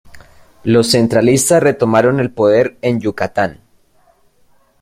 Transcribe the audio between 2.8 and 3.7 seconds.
en Yucatán.